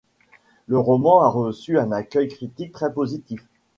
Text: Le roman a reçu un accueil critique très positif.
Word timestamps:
Le 0.65 0.79
roman 0.79 1.21
a 1.21 1.27
reçu 1.29 1.77
un 1.77 1.91
accueil 1.91 2.27
critique 2.27 2.71
très 2.71 2.91
positif. 2.91 3.45